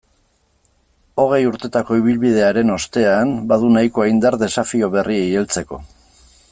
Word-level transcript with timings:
Hogei 1.23 1.39
urtetako 1.49 1.97
ibilbidearen 1.99 2.75
ostean, 2.79 3.35
badu 3.53 3.71
nahikoa 3.77 4.11
indar 4.15 4.39
desafio 4.45 4.91
berriei 4.97 5.33
heltzeko. 5.43 5.85